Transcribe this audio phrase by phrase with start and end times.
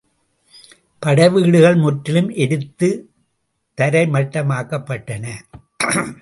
[0.99, 3.03] படைவீடுகள் முற்றிலும் எரித்துத்
[3.77, 5.27] தரைமட்டமாக்கப்பட்டன.